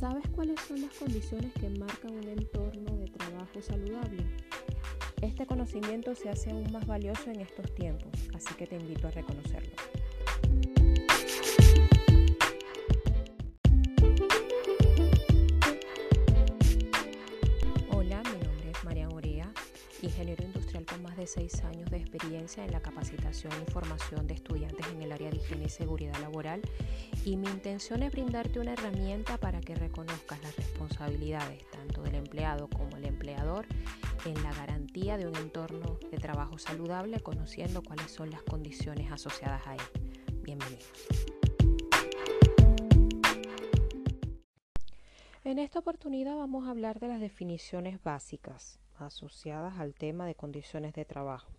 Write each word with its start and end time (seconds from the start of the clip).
¿Sabes 0.00 0.24
cuáles 0.34 0.58
son 0.60 0.80
las 0.80 0.94
condiciones 0.94 1.52
que 1.60 1.68
marcan 1.68 2.12
un 2.12 2.26
entorno 2.26 2.96
de 2.96 3.06
trabajo 3.08 3.60
saludable? 3.60 4.24
Este 5.20 5.44
conocimiento 5.44 6.14
se 6.14 6.30
hace 6.30 6.52
aún 6.52 6.72
más 6.72 6.86
valioso 6.86 7.30
en 7.30 7.40
estos 7.40 7.70
tiempos, 7.74 8.10
así 8.34 8.54
que 8.54 8.66
te 8.66 8.76
invito 8.76 9.08
a 9.08 9.10
reconocerlo. 9.10 9.72
Ingeniero 20.02 20.44
industrial 20.44 20.86
con 20.86 21.02
más 21.02 21.16
de 21.16 21.26
seis 21.26 21.62
años 21.64 21.90
de 21.90 21.98
experiencia 21.98 22.64
en 22.64 22.72
la 22.72 22.80
capacitación 22.80 23.52
y 23.66 23.70
formación 23.70 24.26
de 24.26 24.34
estudiantes 24.34 24.86
en 24.88 25.02
el 25.02 25.12
área 25.12 25.30
de 25.30 25.36
higiene 25.36 25.66
y 25.66 25.68
seguridad 25.68 26.18
laboral 26.20 26.62
y 27.24 27.36
mi 27.36 27.48
intención 27.48 28.02
es 28.02 28.12
brindarte 28.12 28.60
una 28.60 28.72
herramienta 28.72 29.36
para 29.36 29.60
que 29.60 29.74
reconozcas 29.74 30.42
las 30.42 30.56
responsabilidades 30.56 31.68
tanto 31.70 32.02
del 32.02 32.14
empleado 32.14 32.68
como 32.68 32.96
el 32.96 33.04
empleador 33.04 33.66
en 34.24 34.42
la 34.42 34.52
garantía 34.52 35.16
de 35.16 35.26
un 35.26 35.36
entorno 35.36 35.98
de 36.10 36.18
trabajo 36.18 36.58
saludable, 36.58 37.20
conociendo 37.20 37.82
cuáles 37.82 38.10
son 38.10 38.30
las 38.30 38.42
condiciones 38.42 39.10
asociadas 39.10 39.66
a 39.66 39.74
él. 39.74 39.80
Bienvenidos. 40.42 40.90
En 45.42 45.58
esta 45.58 45.78
oportunidad 45.78 46.36
vamos 46.36 46.66
a 46.66 46.70
hablar 46.70 47.00
de 47.00 47.08
las 47.08 47.20
definiciones 47.20 48.02
básicas 48.02 48.78
asociadas 49.02 49.78
al 49.78 49.94
tema 49.94 50.26
de 50.26 50.34
condiciones 50.34 50.94
de 50.94 51.04
trabajo. 51.04 51.52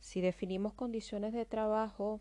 Si 0.00 0.20
definimos 0.20 0.74
condiciones 0.74 1.32
de 1.32 1.44
trabajo, 1.44 2.20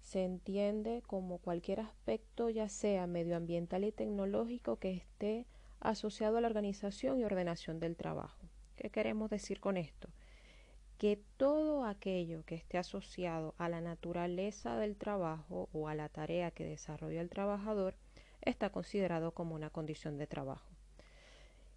se 0.00 0.24
entiende 0.24 1.02
como 1.06 1.38
cualquier 1.38 1.80
aspecto, 1.80 2.48
ya 2.48 2.68
sea 2.68 3.06
medioambiental 3.06 3.84
y 3.84 3.92
tecnológico, 3.92 4.76
que 4.76 4.92
esté 4.92 5.46
asociado 5.80 6.38
a 6.38 6.40
la 6.40 6.48
organización 6.48 7.18
y 7.20 7.24
ordenación 7.24 7.80
del 7.80 7.96
trabajo. 7.96 8.38
¿Qué 8.76 8.90
queremos 8.90 9.30
decir 9.30 9.60
con 9.60 9.76
esto? 9.76 10.08
Que 10.98 11.22
todo 11.36 11.84
aquello 11.84 12.44
que 12.44 12.54
esté 12.54 12.78
asociado 12.78 13.54
a 13.58 13.68
la 13.68 13.80
naturaleza 13.80 14.76
del 14.76 14.96
trabajo 14.96 15.68
o 15.72 15.88
a 15.88 15.94
la 15.94 16.08
tarea 16.08 16.50
que 16.50 16.64
desarrolla 16.64 17.20
el 17.20 17.30
trabajador 17.30 17.94
está 18.42 18.70
considerado 18.70 19.32
como 19.32 19.54
una 19.54 19.70
condición 19.70 20.18
de 20.18 20.26
trabajo. 20.26 20.68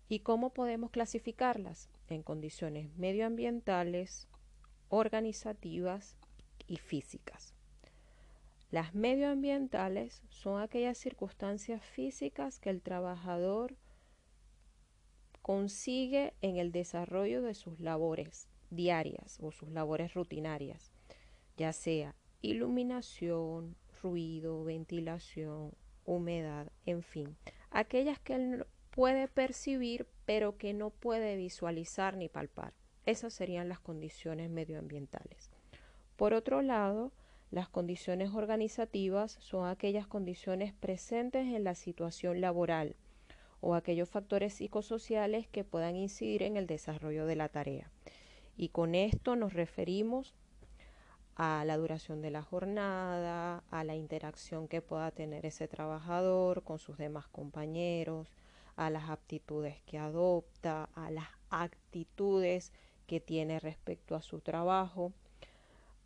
¿Y 0.09 0.19
cómo 0.19 0.53
podemos 0.53 0.91
clasificarlas? 0.91 1.89
En 2.13 2.23
condiciones 2.23 2.95
medioambientales, 2.95 4.27
organizativas 4.89 6.15
y 6.67 6.77
físicas. 6.77 7.55
Las 8.69 8.93
medioambientales 8.93 10.21
son 10.29 10.61
aquellas 10.61 10.97
circunstancias 10.97 11.83
físicas 11.83 12.59
que 12.59 12.69
el 12.69 12.81
trabajador 12.81 13.75
consigue 15.41 16.33
en 16.41 16.57
el 16.57 16.71
desarrollo 16.71 17.41
de 17.41 17.53
sus 17.53 17.79
labores 17.79 18.47
diarias 18.69 19.39
o 19.41 19.51
sus 19.51 19.69
labores 19.69 20.13
rutinarias, 20.13 20.91
ya 21.57 21.73
sea 21.73 22.15
iluminación, 22.41 23.75
ruido, 24.01 24.63
ventilación, 24.63 25.73
humedad, 26.05 26.71
en 26.85 27.03
fin, 27.03 27.35
aquellas 27.71 28.19
que 28.19 28.35
él 28.35 28.65
puede 28.91 29.27
percibir 29.27 30.07
pero 30.25 30.57
que 30.57 30.73
no 30.73 30.89
puede 30.89 31.35
visualizar 31.35 32.15
ni 32.17 32.29
palpar. 32.29 32.73
Esas 33.05 33.33
serían 33.33 33.69
las 33.69 33.79
condiciones 33.79 34.49
medioambientales. 34.49 35.51
Por 36.15 36.33
otro 36.33 36.61
lado, 36.61 37.11
las 37.51 37.69
condiciones 37.69 38.31
organizativas 38.33 39.37
son 39.39 39.67
aquellas 39.67 40.07
condiciones 40.07 40.73
presentes 40.73 41.47
en 41.53 41.63
la 41.63 41.75
situación 41.75 42.41
laboral, 42.41 42.95
o 43.61 43.75
aquellos 43.75 44.09
factores 44.09 44.55
psicosociales 44.55 45.47
que 45.47 45.63
puedan 45.63 45.95
incidir 45.95 46.43
en 46.43 46.57
el 46.57 46.67
desarrollo 46.67 47.25
de 47.25 47.35
la 47.35 47.49
tarea. 47.49 47.89
Y 48.57 48.69
con 48.69 48.93
esto 48.93 49.35
nos 49.35 49.53
referimos 49.53 50.33
a 51.35 51.63
la 51.65 51.77
duración 51.77 52.21
de 52.21 52.29
la 52.29 52.41
jornada, 52.41 53.63
a 53.71 53.83
la 53.83 53.95
interacción 53.95 54.67
que 54.67 54.81
pueda 54.81 55.11
tener 55.11 55.45
ese 55.45 55.67
trabajador 55.67 56.63
con 56.63 56.77
sus 56.77 56.97
demás 56.97 57.27
compañeros, 57.27 58.27
a 58.75 58.89
las 58.89 59.09
aptitudes 59.09 59.81
que 59.85 59.97
adopta, 59.97 60.89
a 60.95 61.11
las 61.11 61.27
actitudes 61.49 62.71
que 63.07 63.19
tiene 63.19 63.59
respecto 63.59 64.15
a 64.15 64.21
su 64.21 64.39
trabajo, 64.39 65.13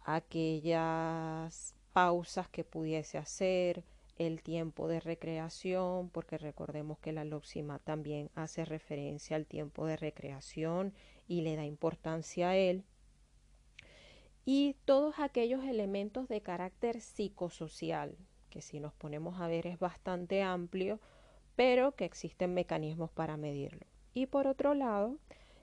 aquellas 0.01 1.75
pausas 1.94 2.50
que 2.50 2.63
pudiese 2.63 3.17
hacer, 3.17 3.83
el 4.17 4.41
tiempo 4.41 4.88
de 4.88 5.00
recreación, 5.00 6.09
porque 6.09 6.38
recordemos 6.38 6.97
que 7.00 7.11
la 7.11 7.23
Loxima 7.23 7.79
también 7.79 8.31
hace 8.35 8.66
referencia 8.66 9.35
al 9.35 9.45
tiempo 9.45 9.85
de 9.85 9.95
recreación 9.95 10.94
y 11.27 11.41
le 11.41 11.56
da 11.56 11.66
importancia 11.66 12.50
a 12.50 12.57
él. 12.57 12.83
Y 14.45 14.75
todos 14.85 15.16
aquellos 15.19 15.63
elementos 15.66 16.27
de 16.27 16.41
carácter 16.41 17.01
psicosocial, 17.01 18.17
que 18.50 18.61
si 18.61 18.79
nos 18.79 18.94
ponemos 18.94 19.39
a 19.41 19.47
ver 19.47 19.67
es 19.67 19.77
bastante 19.77 20.41
amplio, 20.41 21.00
pero 21.57 21.95
que 21.95 22.06
existen 22.06 22.53
mecanismos 22.53 23.12
para 23.12 23.35
medirlo. 23.35 23.85
Y 24.13 24.28
por 24.28 24.47
otro 24.47 24.73
lado, 24.75 25.18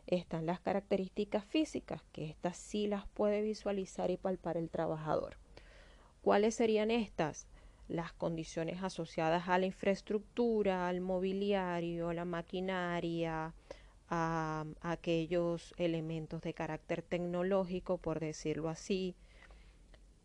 están 0.06 0.44
las 0.44 0.60
características 0.60 1.46
físicas, 1.46 2.02
que 2.12 2.26
estas 2.26 2.58
sí 2.58 2.86
las 2.88 3.06
puede 3.08 3.40
visualizar 3.40 4.10
y 4.10 4.18
palpar 4.18 4.58
el 4.58 4.68
trabajador. 4.68 5.38
¿Cuáles 6.20 6.56
serían 6.56 6.90
estas? 6.90 7.46
las 7.88 8.12
condiciones 8.12 8.82
asociadas 8.82 9.48
a 9.48 9.58
la 9.58 9.66
infraestructura, 9.66 10.88
al 10.88 11.02
mobiliario, 11.02 12.08
a 12.08 12.14
la 12.14 12.24
maquinaria, 12.24 13.52
a, 14.08 14.64
aquellos 14.80 15.74
elementos 15.76 16.40
de 16.40 16.54
carácter 16.54 17.02
tecnológico, 17.02 17.98
por 17.98 18.20
decirlo 18.20 18.70
así, 18.70 19.14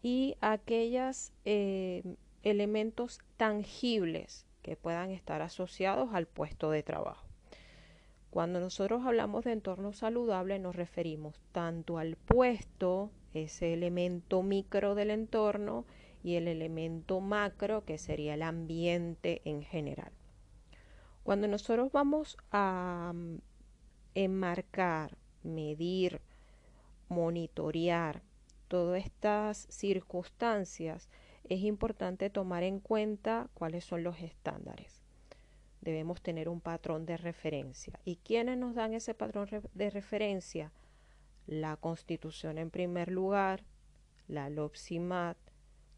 y 0.01 0.37
aquellos 0.39 1.33
eh, 1.43 2.15
elementos 2.43 3.19
tangibles 3.35 4.45
que 4.61 4.75
puedan 4.75 5.11
estar 5.11 5.41
asociados 5.41 6.13
al 6.13 6.25
puesto 6.27 6.71
de 6.71 6.83
trabajo. 6.83 7.25
Cuando 8.29 8.59
nosotros 8.59 9.05
hablamos 9.05 9.43
de 9.43 9.53
entorno 9.53 9.91
saludable 9.93 10.59
nos 10.59 10.75
referimos 10.75 11.39
tanto 11.51 11.97
al 11.97 12.15
puesto, 12.15 13.11
ese 13.33 13.73
elemento 13.73 14.43
micro 14.43 14.93
del 14.95 15.09
entorno, 15.09 15.85
y 16.23 16.35
el 16.35 16.47
elemento 16.47 17.21
macro 17.21 17.85
que 17.85 17.97
sería 17.97 18.33
el 18.33 18.43
ambiente 18.43 19.41
en 19.45 19.63
general. 19.63 20.11
Cuando 21.23 21.47
nosotros 21.47 21.91
vamos 21.91 22.37
a 22.51 23.11
mm, 23.13 23.37
enmarcar, 24.15 25.17
medir, 25.43 26.21
monitorear 27.07 28.21
todas 28.67 29.03
estas 29.03 29.67
circunstancias, 29.69 31.09
es 31.49 31.63
importante 31.63 32.29
tomar 32.29 32.63
en 32.63 32.79
cuenta 32.79 33.49
cuáles 33.53 33.83
son 33.83 34.03
los 34.03 34.19
estándares. 34.19 35.03
Debemos 35.81 36.21
tener 36.21 36.47
un 36.47 36.61
patrón 36.61 37.05
de 37.05 37.17
referencia. 37.17 37.99
¿Y 38.05 38.17
quiénes 38.17 38.57
nos 38.57 38.75
dan 38.75 38.93
ese 38.93 39.13
patrón 39.13 39.49
de 39.73 39.89
referencia? 39.89 40.71
La 41.47 41.75
Constitución 41.77 42.57
en 42.57 42.69
primer 42.69 43.11
lugar, 43.11 43.63
la 44.27 44.49
LOPSIMAT, 44.49 45.37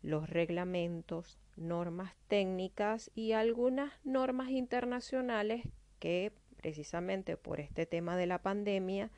los 0.01 0.29
reglamentos, 0.29 1.37
normas 1.57 2.15
técnicas 2.27 3.11
y 3.13 3.33
algunas 3.33 3.91
normas 4.05 4.49
internacionales 4.49 5.67
que 5.99 6.31
precisamente 6.55 7.37
por 7.37 7.59
este 7.59 7.85
tema 7.85 8.15
de 8.15 8.27
la 8.27 8.41
pandemia 8.41 9.11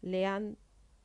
le 0.00 0.26
han 0.26 0.56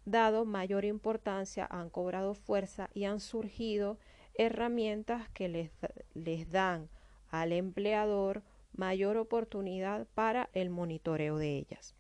dado 0.06 0.46
mayor 0.46 0.86
importancia, 0.86 1.66
han 1.70 1.90
cobrado 1.90 2.34
fuerza 2.34 2.90
y 2.94 3.06
han 3.06 3.20
surgido 3.20 3.98
herramientas 4.46 5.30
que 5.30 5.50
les, 5.50 5.72
les 6.14 6.50
dan 6.50 6.90
al 7.30 7.52
empleador 7.52 8.44
mayor 8.74 9.18
oportunidad 9.18 10.08
para 10.14 10.50
el 10.54 10.70
monitoreo 10.70 11.38
de 11.38 11.58
ellas. 11.58 11.96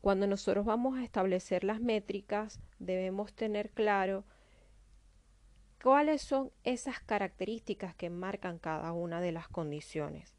Cuando 0.00 0.26
nosotros 0.26 0.64
vamos 0.64 0.98
a 0.98 1.04
establecer 1.04 1.64
las 1.64 1.80
métricas, 1.80 2.60
debemos 2.78 3.32
tener 3.32 3.70
claro 3.70 4.24
¿Cuáles 5.82 6.22
son 6.22 6.50
esas 6.64 6.98
características 6.98 7.94
que 7.94 8.10
marcan 8.10 8.58
cada 8.58 8.90
una 8.92 9.20
de 9.20 9.30
las 9.30 9.46
condiciones? 9.46 10.34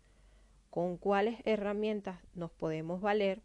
¿Con 0.70 0.98
cuáles 0.98 1.40
herramientas 1.46 2.20
nos 2.36 2.52
podemos 2.52 3.00
valer? 3.00 3.42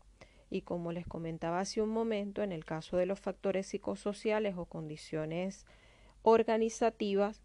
Y 0.50 0.62
como 0.62 0.90
les 0.90 1.06
comentaba 1.06 1.60
hace 1.60 1.80
un 1.80 1.90
momento, 1.90 2.42
en 2.42 2.50
el 2.50 2.64
caso 2.64 2.96
de 2.96 3.06
los 3.06 3.20
factores 3.20 3.68
psicosociales 3.68 4.56
o 4.56 4.64
condiciones 4.64 5.66
organizativas, 6.24 7.42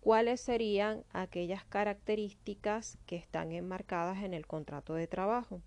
¿cuáles 0.00 0.40
serían 0.40 1.04
aquellas 1.12 1.64
características 1.66 2.98
que 3.06 3.16
están 3.16 3.52
enmarcadas 3.52 4.24
en 4.24 4.34
el 4.34 4.46
contrato 4.46 4.94
de 4.94 5.06
trabajo? 5.06 5.60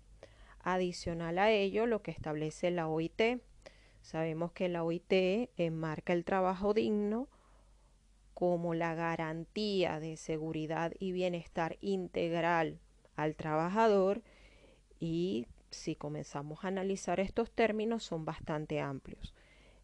Adicional 0.60 1.38
a 1.38 1.50
ello, 1.50 1.86
lo 1.86 2.02
que 2.02 2.10
establece 2.10 2.70
la 2.70 2.88
OIT. 2.88 3.40
Sabemos 4.02 4.52
que 4.52 4.68
la 4.68 4.82
OIT 4.82 5.50
enmarca 5.56 6.12
el 6.12 6.24
trabajo 6.24 6.74
digno 6.74 7.28
como 8.34 8.74
la 8.74 8.94
garantía 8.94 10.00
de 10.00 10.16
seguridad 10.16 10.92
y 10.98 11.12
bienestar 11.12 11.76
integral 11.80 12.80
al 13.16 13.34
trabajador 13.36 14.22
y 15.00 15.46
si 15.70 15.94
comenzamos 15.94 16.64
a 16.64 16.68
analizar 16.68 17.20
estos 17.20 17.50
términos 17.52 18.02
son 18.02 18.24
bastante 18.24 18.80
amplios. 18.80 19.34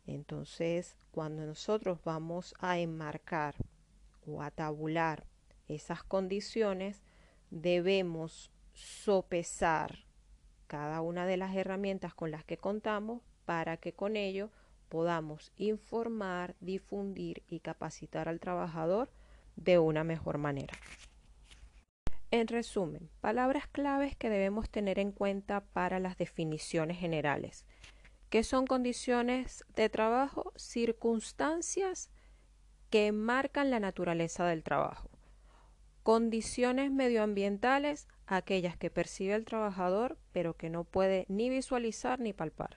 Entonces, 0.06 0.96
cuando 1.10 1.46
nosotros 1.46 1.98
vamos 2.04 2.54
a 2.58 2.78
enmarcar 2.78 3.54
o 4.26 4.42
a 4.42 4.50
tabular 4.50 5.26
esas 5.68 6.02
condiciones, 6.02 7.02
debemos 7.50 8.50
sopesar 8.72 10.04
cada 10.66 11.00
una 11.00 11.26
de 11.26 11.36
las 11.36 11.54
herramientas 11.54 12.14
con 12.14 12.30
las 12.30 12.44
que 12.44 12.56
contamos 12.56 13.22
para 13.44 13.76
que 13.76 13.92
con 13.92 14.16
ello 14.16 14.50
podamos 14.88 15.52
informar, 15.56 16.56
difundir 16.60 17.42
y 17.48 17.60
capacitar 17.60 18.28
al 18.28 18.40
trabajador 18.40 19.10
de 19.56 19.78
una 19.78 20.04
mejor 20.04 20.38
manera. 20.38 20.74
En 22.30 22.48
resumen, 22.48 23.08
palabras 23.20 23.68
claves 23.68 24.16
que 24.16 24.28
debemos 24.28 24.68
tener 24.68 24.98
en 24.98 25.12
cuenta 25.12 25.60
para 25.60 26.00
las 26.00 26.18
definiciones 26.18 26.98
generales. 26.98 27.64
¿Qué 28.34 28.42
son 28.42 28.66
condiciones 28.66 29.64
de 29.76 29.88
trabajo? 29.88 30.52
Circunstancias 30.56 32.10
que 32.90 33.12
marcan 33.12 33.70
la 33.70 33.78
naturaleza 33.78 34.44
del 34.44 34.64
trabajo. 34.64 35.08
Condiciones 36.02 36.90
medioambientales, 36.90 38.08
aquellas 38.26 38.76
que 38.76 38.90
percibe 38.90 39.36
el 39.36 39.44
trabajador 39.44 40.18
pero 40.32 40.56
que 40.56 40.68
no 40.68 40.82
puede 40.82 41.26
ni 41.28 41.48
visualizar 41.48 42.18
ni 42.18 42.32
palpar. 42.32 42.76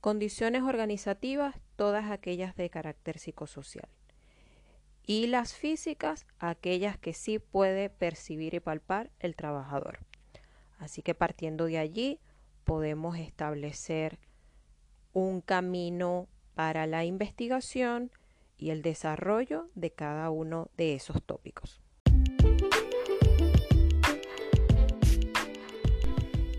Condiciones 0.00 0.62
organizativas, 0.62 1.56
todas 1.74 2.08
aquellas 2.08 2.54
de 2.54 2.70
carácter 2.70 3.18
psicosocial. 3.18 3.88
Y 5.04 5.26
las 5.26 5.52
físicas, 5.52 6.26
aquellas 6.38 6.96
que 6.96 7.12
sí 7.12 7.40
puede 7.40 7.90
percibir 7.90 8.54
y 8.54 8.60
palpar 8.60 9.10
el 9.18 9.34
trabajador. 9.34 9.98
Así 10.78 11.02
que 11.02 11.16
partiendo 11.16 11.64
de 11.64 11.78
allí 11.78 12.20
podemos 12.62 13.18
establecer 13.18 14.20
un 15.12 15.40
camino 15.40 16.28
para 16.54 16.86
la 16.86 17.04
investigación 17.04 18.10
y 18.56 18.70
el 18.70 18.82
desarrollo 18.82 19.68
de 19.74 19.90
cada 19.90 20.30
uno 20.30 20.68
de 20.76 20.94
esos 20.94 21.22
tópicos. 21.22 21.80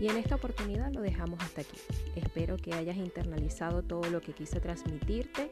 Y 0.00 0.08
en 0.08 0.16
esta 0.16 0.34
oportunidad 0.34 0.92
lo 0.92 1.00
dejamos 1.00 1.40
hasta 1.40 1.60
aquí. 1.60 1.76
Espero 2.16 2.56
que 2.56 2.74
hayas 2.74 2.96
internalizado 2.96 3.84
todo 3.84 4.10
lo 4.10 4.20
que 4.20 4.32
quise 4.32 4.58
transmitirte 4.58 5.48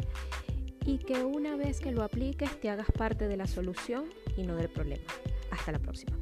y 0.84 0.98
que 0.98 1.22
una 1.22 1.54
vez 1.54 1.78
que 1.78 1.92
lo 1.92 2.02
apliques 2.02 2.60
te 2.60 2.68
hagas 2.68 2.90
parte 2.90 3.28
de 3.28 3.36
la 3.36 3.46
solución 3.46 4.06
y 4.36 4.42
no 4.42 4.56
del 4.56 4.68
problema. 4.68 5.04
Hasta 5.52 5.70
la 5.70 5.78
próxima. 5.78 6.18